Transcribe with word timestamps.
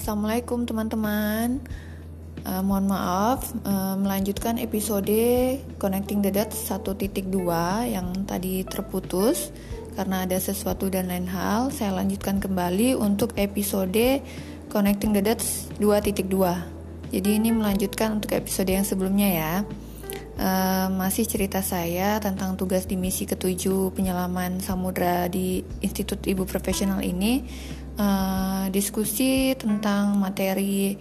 Assalamualaikum 0.00 0.64
teman-teman. 0.64 1.60
Uh, 2.48 2.64
mohon 2.64 2.88
maaf 2.88 3.52
uh, 3.68 4.00
melanjutkan 4.00 4.56
episode 4.56 5.12
Connecting 5.76 6.24
the 6.24 6.32
Dots 6.32 6.56
1.2 6.72 7.20
yang 7.84 8.08
tadi 8.24 8.64
terputus 8.64 9.52
karena 10.00 10.24
ada 10.24 10.40
sesuatu 10.40 10.88
dan 10.88 11.12
lain 11.12 11.28
hal. 11.28 11.68
Saya 11.68 11.92
lanjutkan 12.00 12.40
kembali 12.40 12.96
untuk 12.96 13.36
episode 13.36 14.24
Connecting 14.72 15.12
the 15.12 15.20
Dots 15.20 15.68
2.2. 15.76 16.16
Jadi 17.12 17.30
ini 17.36 17.52
melanjutkan 17.52 18.16
untuk 18.16 18.32
episode 18.32 18.72
yang 18.72 18.88
sebelumnya 18.88 19.28
ya. 19.28 19.54
Uh, 20.40 20.88
masih 20.96 21.28
cerita 21.28 21.60
saya 21.60 22.16
tentang 22.24 22.56
tugas 22.56 22.88
di 22.88 22.96
misi 22.96 23.28
ketujuh 23.28 23.92
penyelaman 23.92 24.64
samudra 24.64 25.28
di 25.28 25.60
Institut 25.84 26.24
Ibu 26.24 26.48
Profesional 26.48 27.04
ini 27.04 27.44
uh, 27.96 28.66
diskusi 28.70 29.56
tentang 29.58 30.18
materi 30.20 30.94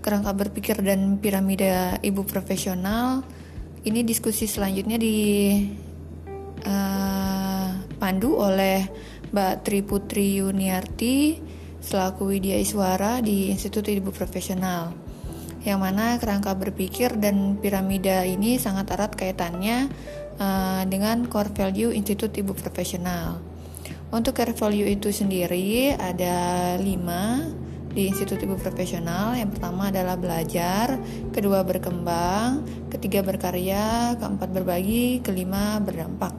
kerangka 0.00 0.32
berpikir 0.32 0.80
dan 0.80 1.20
piramida 1.20 2.00
ibu 2.00 2.24
profesional. 2.24 3.22
Ini 3.80 4.04
diskusi 4.04 4.48
selanjutnya 4.48 4.96
di 5.00 5.16
uh, 6.64 7.68
pandu 8.00 8.36
oleh 8.36 8.84
Mbak 9.30 9.54
Tri 9.62 9.80
Putri 9.84 10.40
Yuniarti 10.40 11.38
selaku 11.80 12.36
Widya 12.36 12.60
Iswara 12.60 13.24
di 13.24 13.48
Institut 13.48 13.88
Ibu 13.88 14.12
Profesional. 14.12 14.92
Yang 15.60 15.80
mana 15.80 16.16
kerangka 16.16 16.56
berpikir 16.56 17.20
dan 17.20 17.60
piramida 17.60 18.24
ini 18.24 18.56
sangat 18.56 18.96
erat 18.96 19.12
kaitannya 19.12 19.92
uh, 20.40 20.82
dengan 20.88 21.28
core 21.28 21.52
value 21.52 21.92
Institut 21.92 22.32
Ibu 22.36 22.56
Profesional. 22.56 23.49
Untuk 24.10 24.34
core 24.34 24.58
value 24.58 24.90
itu 24.90 25.14
sendiri 25.14 25.94
ada 25.94 26.74
lima 26.82 27.46
di 27.94 28.10
Institut 28.10 28.42
Ibu 28.42 28.58
Profesional. 28.58 29.38
Yang 29.38 29.54
pertama 29.54 29.94
adalah 29.94 30.18
belajar, 30.18 30.98
kedua 31.30 31.62
berkembang, 31.62 32.66
ketiga 32.90 33.22
berkarya, 33.22 34.18
keempat 34.18 34.50
berbagi, 34.50 35.22
kelima 35.22 35.78
berdampak. 35.78 36.34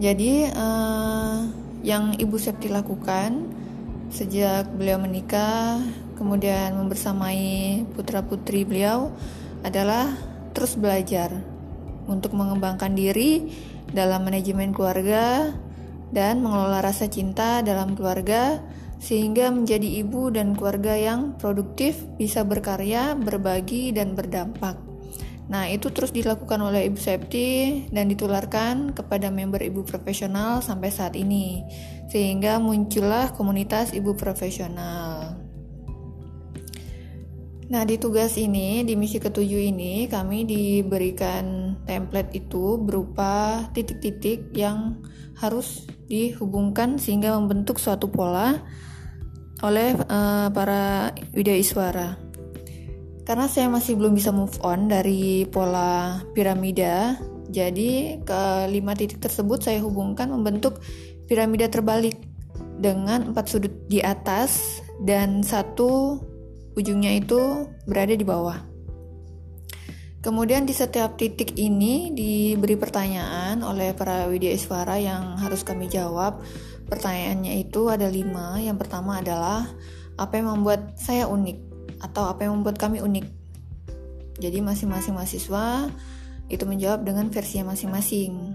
Jadi 0.00 0.48
eh, 0.48 1.38
yang 1.84 2.16
Ibu 2.16 2.36
Septi 2.40 2.72
lakukan 2.72 3.44
sejak 4.08 4.72
beliau 4.80 4.96
menikah, 4.96 5.76
kemudian 6.16 6.72
membersamai 6.72 7.84
putra 7.92 8.24
putri 8.24 8.64
beliau 8.64 9.12
adalah 9.60 10.16
terus 10.56 10.72
belajar 10.72 11.36
untuk 12.08 12.32
mengembangkan 12.32 12.96
diri 12.96 13.52
dalam 13.92 14.24
manajemen 14.24 14.72
keluarga, 14.72 15.52
dan 16.14 16.40
mengelola 16.40 16.80
rasa 16.80 17.06
cinta 17.10 17.60
dalam 17.60 17.96
keluarga 17.96 18.60
sehingga 18.98 19.54
menjadi 19.54 20.02
ibu 20.02 20.28
dan 20.34 20.58
keluarga 20.58 20.98
yang 20.98 21.38
produktif, 21.38 22.02
bisa 22.18 22.42
berkarya, 22.42 23.14
berbagi, 23.14 23.94
dan 23.94 24.18
berdampak. 24.18 24.74
Nah, 25.48 25.64
itu 25.64 25.88
terus 25.88 26.12
dilakukan 26.12 26.60
oleh 26.60 26.92
Ibu 26.92 27.00
Septi 27.00 27.82
dan 27.88 28.12
ditularkan 28.12 28.92
kepada 28.92 29.32
member 29.32 29.64
ibu 29.64 29.80
profesional 29.80 30.60
sampai 30.60 30.92
saat 30.92 31.16
ini, 31.16 31.64
sehingga 32.12 32.60
muncullah 32.60 33.32
komunitas 33.32 33.96
ibu 33.96 34.12
profesional. 34.12 35.17
Nah, 37.68 37.84
di 37.84 38.00
tugas 38.00 38.40
ini, 38.40 38.80
di 38.80 38.96
misi 38.96 39.20
ketujuh 39.20 39.68
ini, 39.68 40.08
kami 40.08 40.48
diberikan 40.48 41.76
template 41.84 42.32
itu 42.32 42.80
berupa 42.80 43.68
titik-titik 43.76 44.56
yang 44.56 45.04
harus 45.36 45.84
dihubungkan 46.08 46.96
sehingga 46.96 47.36
membentuk 47.36 47.76
suatu 47.76 48.08
pola 48.08 48.56
oleh 49.60 49.92
uh, 50.08 50.48
para 50.48 51.12
widya 51.36 51.60
iswara. 51.60 52.16
Karena 53.28 53.44
saya 53.44 53.68
masih 53.68 54.00
belum 54.00 54.16
bisa 54.16 54.32
move 54.32 54.56
on 54.64 54.88
dari 54.88 55.44
pola 55.44 56.24
piramida, 56.32 57.20
jadi 57.52 58.16
kelima 58.24 58.96
titik 58.96 59.20
tersebut 59.20 59.60
saya 59.60 59.84
hubungkan 59.84 60.32
membentuk 60.32 60.80
piramida 61.28 61.68
terbalik 61.68 62.16
dengan 62.80 63.32
empat 63.32 63.44
sudut 63.44 63.74
di 63.92 64.00
atas 64.00 64.80
dan 65.04 65.44
satu 65.44 66.24
ujungnya 66.78 67.18
itu 67.18 67.66
berada 67.84 68.14
di 68.14 68.22
bawah. 68.22 68.62
Kemudian 70.18 70.66
di 70.66 70.74
setiap 70.74 71.14
titik 71.14 71.54
ini 71.54 72.10
diberi 72.10 72.74
pertanyaan 72.74 73.62
oleh 73.62 73.94
para 73.94 74.26
widya 74.26 74.50
iswara 74.50 74.98
yang 74.98 75.38
harus 75.38 75.62
kami 75.62 75.86
jawab. 75.86 76.42
Pertanyaannya 76.90 77.62
itu 77.62 77.86
ada 77.86 78.10
lima. 78.10 78.58
Yang 78.58 78.82
pertama 78.86 79.22
adalah 79.22 79.70
apa 80.18 80.32
yang 80.42 80.58
membuat 80.58 80.98
saya 80.98 81.30
unik 81.30 81.58
atau 82.02 82.26
apa 82.26 82.46
yang 82.46 82.58
membuat 82.58 82.82
kami 82.82 82.98
unik. 82.98 83.26
Jadi 84.42 84.58
masing-masing 84.58 85.14
mahasiswa 85.14 85.86
itu 86.50 86.64
menjawab 86.66 87.06
dengan 87.06 87.30
versinya 87.30 87.74
masing-masing. 87.74 88.54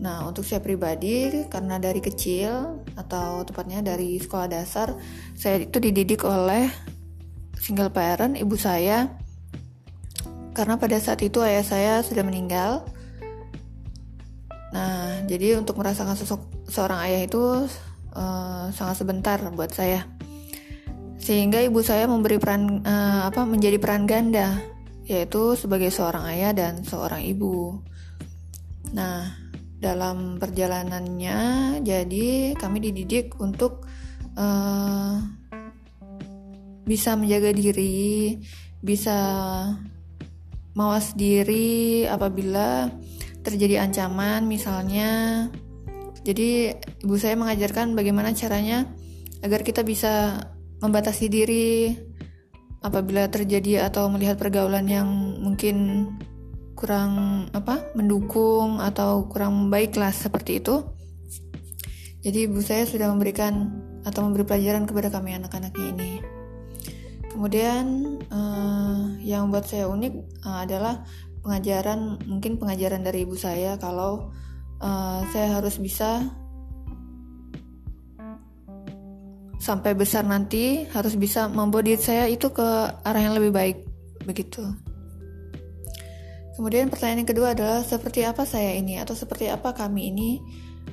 Nah, 0.00 0.24
untuk 0.24 0.48
saya 0.48 0.64
pribadi, 0.64 1.44
karena 1.52 1.76
dari 1.76 2.00
kecil 2.00 2.80
atau 2.96 3.44
tepatnya 3.44 3.84
dari 3.84 4.16
sekolah 4.16 4.48
dasar, 4.48 4.96
saya 5.36 5.60
itu 5.60 5.76
dididik 5.76 6.24
oleh 6.24 6.72
single 7.60 7.92
parent, 7.92 8.40
ibu 8.40 8.56
saya 8.56 9.12
karena 10.50 10.76
pada 10.76 10.98
saat 10.98 11.22
itu 11.22 11.38
ayah 11.44 11.62
saya 11.62 11.94
sudah 12.02 12.26
meninggal. 12.26 12.82
Nah, 14.74 15.22
jadi 15.26 15.58
untuk 15.58 15.78
merasakan 15.78 16.14
sosok 16.18 16.42
seorang 16.66 17.00
ayah 17.06 17.26
itu 17.26 17.42
uh, 18.14 18.66
sangat 18.74 19.02
sebentar 19.02 19.38
buat 19.54 19.70
saya. 19.70 20.06
Sehingga 21.20 21.62
ibu 21.62 21.84
saya 21.84 22.08
memberi 22.08 22.40
peran 22.40 22.82
uh, 22.82 23.28
apa 23.30 23.46
menjadi 23.46 23.78
peran 23.78 24.08
ganda, 24.08 24.58
yaitu 25.06 25.54
sebagai 25.54 25.92
seorang 25.92 26.26
ayah 26.34 26.50
dan 26.54 26.82
seorang 26.82 27.22
ibu. 27.22 27.78
Nah, 28.90 29.30
dalam 29.78 30.36
perjalanannya, 30.42 31.38
jadi 31.80 32.58
kami 32.58 32.78
dididik 32.82 33.38
untuk 33.38 33.86
uh, 34.34 35.39
bisa 36.90 37.14
menjaga 37.14 37.54
diri, 37.54 38.34
bisa 38.82 39.14
mawas 40.74 41.14
diri 41.14 42.02
apabila 42.10 42.90
terjadi 43.46 43.86
ancaman 43.86 44.50
misalnya. 44.50 45.46
Jadi 46.26 46.74
ibu 47.06 47.14
saya 47.14 47.38
mengajarkan 47.38 47.94
bagaimana 47.94 48.34
caranya 48.34 48.90
agar 49.46 49.62
kita 49.62 49.86
bisa 49.86 50.42
membatasi 50.82 51.30
diri 51.30 51.94
apabila 52.82 53.30
terjadi 53.30 53.86
atau 53.86 54.10
melihat 54.10 54.36
pergaulan 54.36 54.90
yang 54.90 55.08
mungkin 55.40 56.08
kurang 56.74 57.44
apa 57.52 57.92
mendukung 57.92 58.82
atau 58.82 59.30
kurang 59.30 59.70
baik 59.70 59.94
lah 59.94 60.10
seperti 60.10 60.58
itu. 60.58 60.82
Jadi 62.20 62.50
ibu 62.50 62.60
saya 62.60 62.84
sudah 62.84 63.08
memberikan 63.14 63.72
atau 64.04 64.26
memberi 64.28 64.44
pelajaran 64.44 64.84
kepada 64.84 65.08
kami 65.08 65.38
anak-anaknya 65.40 65.86
ini. 65.96 66.39
Kemudian 67.30 68.18
uh, 68.26 69.14
yang 69.22 69.54
buat 69.54 69.62
saya 69.62 69.86
unik 69.86 70.42
uh, 70.42 70.66
adalah 70.66 71.06
pengajaran 71.40 72.20
mungkin 72.26 72.58
pengajaran 72.58 73.00
dari 73.06 73.24
ibu 73.24 73.38
saya 73.38 73.78
kalau 73.78 74.34
uh, 74.82 75.22
saya 75.30 75.56
harus 75.56 75.78
bisa 75.78 76.26
sampai 79.60 79.92
besar 79.92 80.24
nanti 80.24 80.88
harus 80.90 81.14
bisa 81.14 81.46
membawa 81.46 81.84
diri 81.84 82.00
saya 82.00 82.24
itu 82.26 82.50
ke 82.50 82.68
arah 83.04 83.22
yang 83.22 83.36
lebih 83.36 83.52
baik 83.54 83.78
begitu. 84.24 84.64
Kemudian 86.56 86.92
pertanyaan 86.92 87.24
yang 87.24 87.30
kedua 87.30 87.56
adalah 87.56 87.80
seperti 87.80 88.20
apa 88.26 88.44
saya 88.44 88.76
ini 88.76 89.00
atau 89.00 89.16
seperti 89.16 89.48
apa 89.48 89.72
kami 89.72 90.12
ini 90.12 90.30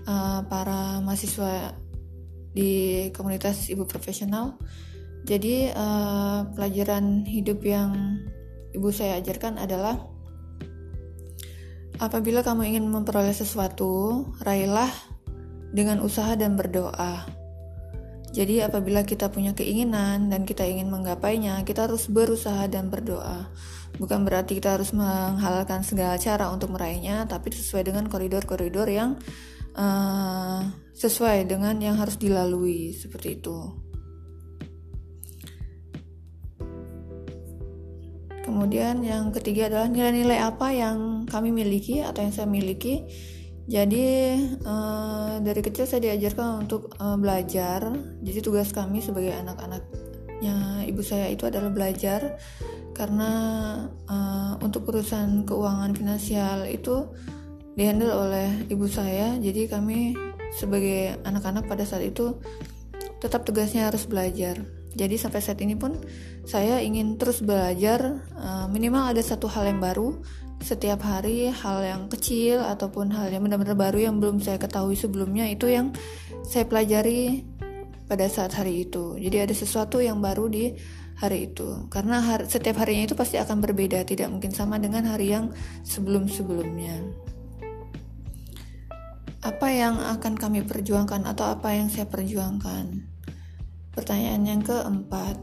uh, 0.07 0.45
para 0.47 1.03
mahasiswa 1.03 1.75
di 2.55 3.07
komunitas 3.11 3.67
ibu 3.67 3.83
profesional 3.83 4.55
jadi 5.27 5.75
uh, 5.75 6.47
pelajaran 6.55 7.27
hidup 7.27 7.59
yang 7.67 8.23
ibu 8.71 8.87
saya 8.95 9.19
ajarkan 9.19 9.59
adalah 9.59 9.99
apabila 11.99 12.47
kamu 12.47 12.71
ingin 12.71 12.87
memperoleh 12.87 13.35
sesuatu, 13.35 14.23
raihlah 14.39 14.87
dengan 15.75 15.99
usaha 15.99 16.31
dan 16.39 16.55
berdoa. 16.55 17.27
Jadi 18.31 18.63
apabila 18.63 19.03
kita 19.03 19.27
punya 19.27 19.51
keinginan 19.51 20.31
dan 20.31 20.47
kita 20.47 20.63
ingin 20.63 20.87
menggapainya, 20.87 21.59
kita 21.67 21.91
harus 21.91 22.07
berusaha 22.07 22.63
dan 22.71 22.87
berdoa. 22.87 23.51
Bukan 23.99 24.23
berarti 24.23 24.55
kita 24.61 24.79
harus 24.79 24.95
menghalalkan 24.95 25.83
segala 25.83 26.15
cara 26.15 26.47
untuk 26.53 26.71
meraihnya, 26.71 27.27
tapi 27.27 27.51
sesuai 27.51 27.83
dengan 27.83 28.07
koridor-koridor 28.07 28.87
yang 28.87 29.19
uh, 29.75 30.61
sesuai 30.95 31.49
dengan 31.49 31.81
yang 31.81 31.97
harus 31.97 32.15
dilalui 32.15 32.93
seperti 32.93 33.41
itu. 33.41 33.86
Kemudian 38.47 39.03
yang 39.03 39.35
ketiga 39.35 39.67
adalah 39.67 39.91
nilai-nilai 39.91 40.39
apa 40.39 40.71
yang 40.71 41.27
kami 41.27 41.51
miliki 41.51 41.99
atau 41.99 42.23
yang 42.23 42.31
saya 42.31 42.47
miliki 42.47 43.03
Jadi 43.67 44.39
uh, 44.63 45.43
dari 45.43 45.59
kecil 45.59 45.83
saya 45.83 45.99
diajarkan 45.99 46.63
untuk 46.63 46.95
uh, 47.03 47.19
belajar. 47.19 47.91
Jadi 48.23 48.39
tugas 48.39 48.71
kami 48.71 49.03
sebagai 49.03 49.35
anak-anaknya 49.35 50.87
ibu 50.87 51.03
saya 51.03 51.27
itu 51.27 51.43
adalah 51.43 51.67
belajar 51.67 52.39
karena 52.95 53.31
uh, 54.07 54.55
untuk 54.63 54.87
urusan 54.87 55.43
keuangan 55.43 55.91
finansial 55.99 56.63
itu 56.63 57.11
dihandle 57.75 58.15
oleh 58.15 58.47
ibu 58.71 58.87
saya. 58.87 59.35
Jadi 59.35 59.67
kami 59.67 60.15
sebagai 60.55 61.19
anak-anak 61.27 61.67
pada 61.67 61.83
saat 61.83 62.07
itu 62.07 62.39
tetap 63.19 63.43
tugasnya 63.43 63.91
harus 63.91 64.07
belajar. 64.07 64.63
Jadi 64.97 65.15
sampai 65.15 65.39
saat 65.45 65.61
ini 65.61 65.77
pun 65.77 65.93
saya 66.43 66.81
ingin 66.81 67.21
terus 67.21 67.45
belajar 67.45 68.17
uh, 68.33 68.65
minimal 68.67 69.13
ada 69.13 69.21
satu 69.21 69.45
hal 69.45 69.69
yang 69.69 69.77
baru 69.77 70.17
setiap 70.57 71.05
hari 71.05 71.53
hal 71.53 71.85
yang 71.85 72.01
kecil 72.09 72.65
ataupun 72.65 73.13
hal 73.13 73.29
yang 73.29 73.45
benar-benar 73.45 73.77
baru 73.77 74.09
yang 74.09 74.17
belum 74.17 74.41
saya 74.41 74.57
ketahui 74.57 74.97
sebelumnya 74.97 75.45
itu 75.45 75.69
yang 75.69 75.93
saya 76.41 76.65
pelajari 76.65 77.45
pada 78.09 78.25
saat 78.25 78.55
hari 78.57 78.87
itu. 78.87 79.19
Jadi 79.19 79.37
ada 79.37 79.53
sesuatu 79.53 80.01
yang 80.01 80.17
baru 80.17 80.49
di 80.49 80.73
hari 81.19 81.51
itu. 81.51 81.85
Karena 81.91 82.23
hari, 82.23 82.47
setiap 82.47 82.81
harinya 82.81 83.11
itu 83.11 83.15
pasti 83.17 83.37
akan 83.37 83.61
berbeda, 83.61 84.01
tidak 84.07 84.31
mungkin 84.31 84.49
sama 84.55 84.81
dengan 84.81 85.05
hari 85.05 85.35
yang 85.35 85.51
sebelum-sebelumnya. 85.85 87.03
Apa 89.45 89.67
yang 89.69 90.01
akan 90.01 90.33
kami 90.39 90.65
perjuangkan 90.65 91.27
atau 91.29 91.53
apa 91.53 91.75
yang 91.75 91.91
saya 91.91 92.09
perjuangkan? 92.09 93.16
Pertanyaan 93.97 94.45
yang 94.45 94.61
keempat, 94.61 95.41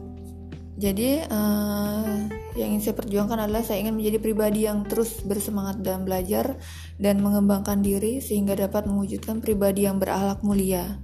jadi 0.79 1.27
uh, 1.27 2.23
yang 2.55 2.75
ingin 2.75 2.83
saya 2.83 2.95
perjuangkan 2.99 3.47
adalah 3.47 3.63
saya 3.63 3.83
ingin 3.83 3.99
menjadi 3.99 4.17
pribadi 4.19 4.67
yang 4.67 4.87
terus 4.87 5.23
bersemangat 5.23 5.83
dalam 5.83 6.07
belajar 6.07 6.55
dan 6.95 7.19
mengembangkan 7.19 7.83
diri 7.83 8.23
sehingga 8.23 8.55
dapat 8.55 8.87
mewujudkan 8.87 9.43
pribadi 9.43 9.87
yang 9.87 9.99
berakhlak 9.99 10.39
mulia. 10.43 11.03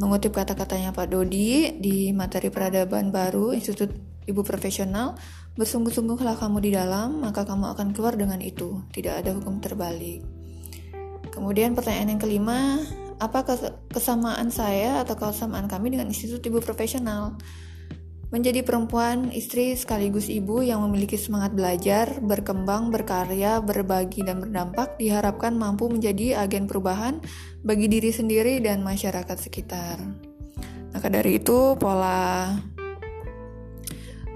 Mengutip 0.00 0.32
kata-katanya 0.32 0.96
Pak 0.96 1.12
Dodi 1.12 1.76
di 1.76 2.12
materi 2.16 2.48
peradaban 2.48 3.12
baru 3.12 3.52
Institut 3.52 3.92
Ibu 4.24 4.40
Profesional, 4.44 5.16
bersungguh-sungguhlah 5.60 6.40
kamu 6.40 6.64
di 6.64 6.70
dalam, 6.72 7.20
maka 7.20 7.44
kamu 7.44 7.76
akan 7.76 7.92
keluar 7.92 8.16
dengan 8.16 8.40
itu. 8.40 8.80
Tidak 8.96 9.20
ada 9.20 9.36
hukum 9.36 9.60
terbalik. 9.60 10.24
Kemudian 11.28 11.76
pertanyaan 11.76 12.16
yang 12.16 12.20
kelima, 12.20 12.80
apa 13.20 13.44
kesamaan 13.92 14.48
saya 14.48 15.04
atau 15.04 15.14
kesamaan 15.14 15.68
kami 15.68 15.92
dengan 15.92 16.08
Institut 16.08 16.40
Ibu 16.40 16.64
Profesional? 16.64 17.36
Menjadi 18.30 18.62
perempuan, 18.62 19.34
istri 19.34 19.74
sekaligus 19.74 20.30
ibu 20.30 20.62
yang 20.62 20.86
memiliki 20.86 21.18
semangat 21.18 21.50
belajar, 21.50 22.22
berkembang, 22.22 22.94
berkarya, 22.94 23.58
berbagi, 23.58 24.22
dan 24.22 24.38
berdampak 24.38 24.94
diharapkan 25.02 25.58
mampu 25.58 25.90
menjadi 25.90 26.38
agen 26.38 26.70
perubahan 26.70 27.18
bagi 27.66 27.90
diri 27.90 28.14
sendiri 28.14 28.62
dan 28.62 28.86
masyarakat 28.86 29.34
sekitar. 29.34 29.98
Maka 30.94 31.10
dari 31.10 31.42
itu, 31.42 31.74
pola 31.74 32.54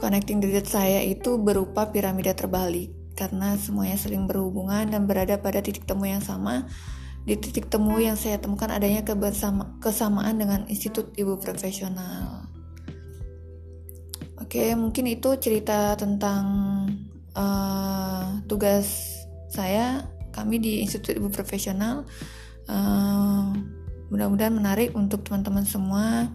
connecting 0.03 0.43
the 0.43 0.51
dots 0.51 0.75
saya 0.75 1.01
itu 1.01 1.39
berupa 1.39 1.89
piramida 1.89 2.35
terbalik 2.35 2.91
karena 3.15 3.55
semuanya 3.55 3.95
saling 3.95 4.27
berhubungan 4.27 4.91
dan 4.91 5.07
berada 5.07 5.39
pada 5.39 5.63
titik 5.63 5.87
temu 5.87 6.11
yang 6.11 6.21
sama. 6.21 6.67
Di 7.25 7.41
titik 7.41 7.73
temu 7.73 7.97
yang 7.97 8.21
saya 8.21 8.37
temukan 8.37 8.69
adanya 8.69 9.01
kesamaan 9.81 10.37
dengan 10.37 10.69
Institut 10.69 11.17
Ibu 11.17 11.41
Profesional. 11.41 12.45
Oke, 14.45 14.77
mungkin 14.77 15.09
itu 15.09 15.33
cerita 15.41 15.97
tentang 15.97 16.45
uh, 17.33 18.45
tugas 18.45 19.17
saya 19.49 20.05
kami 20.37 20.61
di 20.61 20.85
Institut 20.85 21.17
Ibu 21.17 21.33
Profesional. 21.33 22.05
Uh, 22.69 23.57
mudah-mudahan 24.13 24.53
menarik 24.53 24.93
untuk 24.93 25.25
teman-teman 25.25 25.65
semua. 25.65 26.29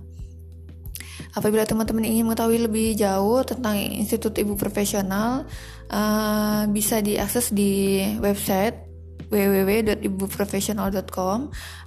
Apabila 1.38 1.69
teman-teman 1.69 2.01
ingin 2.09 2.25
mengetahui 2.25 2.65
lebih 2.65 2.97
jauh 2.97 3.45
tentang 3.45 3.77
Institut 3.77 4.33
Ibu 4.42 4.57
Profesional, 4.57 5.45
uh, 5.94 6.65
bisa 6.74 7.06
diakses 7.06 7.53
di 7.53 8.01
website 8.18 8.88
www.ibuprofesional.com 9.30 11.40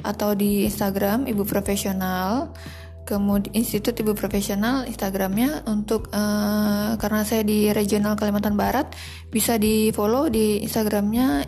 atau 0.06 0.30
di 0.34 0.64
Instagram 0.66 1.26
Ibu 1.26 1.44
Profesional 1.46 2.52
kemudian 3.02 3.50
Institut 3.54 3.98
Ibu 3.98 4.14
Profesional 4.14 4.86
Instagramnya 4.86 5.66
untuk 5.66 6.06
uh, 6.14 6.94
karena 6.96 7.26
saya 7.26 7.42
di 7.42 7.74
regional 7.74 8.14
Kalimantan 8.14 8.54
Barat 8.54 8.94
bisa 9.28 9.58
di 9.58 9.90
follow 9.90 10.30
di 10.30 10.62
Instagramnya 10.62 11.42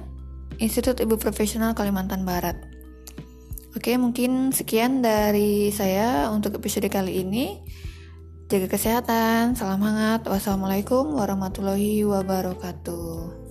Institut 0.58 0.98
Ibu 1.02 1.18
Profesional 1.18 1.74
Kalimantan 1.74 2.26
Barat. 2.26 2.54
Oke 3.74 3.98
mungkin 3.98 4.54
sekian 4.54 5.02
dari 5.02 5.74
saya 5.74 6.30
untuk 6.30 6.62
episode 6.62 6.86
kali 6.86 7.26
ini. 7.26 7.58
Jaga 8.44 8.70
kesehatan, 8.70 9.56
salam 9.56 9.82
hangat, 9.82 10.28
wassalamualaikum 10.28 11.16
warahmatullahi 11.16 12.06
wabarakatuh. 12.06 13.43